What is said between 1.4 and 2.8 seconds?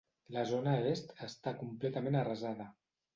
completament arrasada.